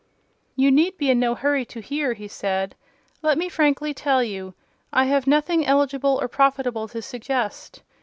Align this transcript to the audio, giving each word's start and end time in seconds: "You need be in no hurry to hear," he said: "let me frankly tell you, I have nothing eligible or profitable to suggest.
"You 0.55 0.71
need 0.71 0.97
be 0.97 1.11
in 1.11 1.19
no 1.19 1.35
hurry 1.35 1.63
to 1.65 1.79
hear," 1.79 2.13
he 2.13 2.27
said: 2.27 2.73
"let 3.21 3.37
me 3.37 3.49
frankly 3.49 3.93
tell 3.93 4.23
you, 4.23 4.55
I 4.91 5.05
have 5.05 5.27
nothing 5.27 5.63
eligible 5.63 6.17
or 6.19 6.27
profitable 6.27 6.87
to 6.87 7.03
suggest. 7.03 7.83